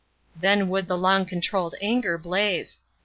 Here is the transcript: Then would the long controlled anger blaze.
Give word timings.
Then 0.35 0.67
would 0.69 0.87
the 0.87 0.97
long 0.97 1.27
controlled 1.27 1.75
anger 1.79 2.17
blaze. 2.17 2.79